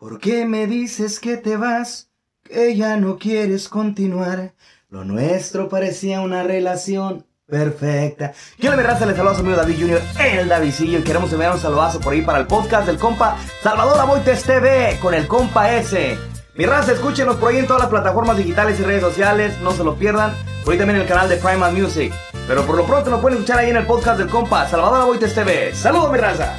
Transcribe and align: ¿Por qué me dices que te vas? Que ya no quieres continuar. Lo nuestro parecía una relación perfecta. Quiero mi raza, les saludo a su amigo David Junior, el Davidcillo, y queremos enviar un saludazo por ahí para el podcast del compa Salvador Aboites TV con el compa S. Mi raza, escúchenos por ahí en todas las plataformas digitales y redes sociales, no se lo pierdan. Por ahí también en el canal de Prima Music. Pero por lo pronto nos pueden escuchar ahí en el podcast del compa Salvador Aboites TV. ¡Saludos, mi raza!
¿Por 0.00 0.18
qué 0.18 0.46
me 0.46 0.66
dices 0.66 1.20
que 1.20 1.36
te 1.36 1.58
vas? 1.58 2.08
Que 2.42 2.74
ya 2.74 2.96
no 2.96 3.18
quieres 3.18 3.68
continuar. 3.68 4.54
Lo 4.88 5.04
nuestro 5.04 5.68
parecía 5.68 6.22
una 6.22 6.42
relación 6.42 7.26
perfecta. 7.46 8.32
Quiero 8.58 8.78
mi 8.78 8.82
raza, 8.82 9.04
les 9.04 9.14
saludo 9.14 9.32
a 9.32 9.34
su 9.34 9.42
amigo 9.42 9.58
David 9.58 9.76
Junior, 9.78 10.00
el 10.18 10.48
Davidcillo, 10.48 11.00
y 11.00 11.02
queremos 11.02 11.30
enviar 11.34 11.52
un 11.52 11.60
saludazo 11.60 12.00
por 12.00 12.14
ahí 12.14 12.22
para 12.22 12.38
el 12.38 12.46
podcast 12.46 12.86
del 12.86 12.96
compa 12.96 13.36
Salvador 13.62 14.00
Aboites 14.00 14.42
TV 14.44 14.98
con 15.02 15.12
el 15.12 15.28
compa 15.28 15.70
S. 15.76 16.16
Mi 16.54 16.64
raza, 16.64 16.92
escúchenos 16.92 17.36
por 17.36 17.50
ahí 17.50 17.58
en 17.58 17.66
todas 17.66 17.82
las 17.82 17.90
plataformas 17.90 18.38
digitales 18.38 18.80
y 18.80 18.84
redes 18.84 19.02
sociales, 19.02 19.60
no 19.60 19.72
se 19.72 19.84
lo 19.84 19.96
pierdan. 19.96 20.32
Por 20.64 20.72
ahí 20.72 20.78
también 20.78 20.96
en 20.96 21.02
el 21.02 21.08
canal 21.08 21.28
de 21.28 21.36
Prima 21.36 21.70
Music. 21.70 22.10
Pero 22.48 22.64
por 22.64 22.76
lo 22.76 22.86
pronto 22.86 23.10
nos 23.10 23.20
pueden 23.20 23.36
escuchar 23.36 23.58
ahí 23.58 23.68
en 23.68 23.76
el 23.76 23.86
podcast 23.86 24.18
del 24.18 24.30
compa 24.30 24.66
Salvador 24.66 25.02
Aboites 25.02 25.34
TV. 25.34 25.74
¡Saludos, 25.74 26.10
mi 26.10 26.16
raza! 26.16 26.58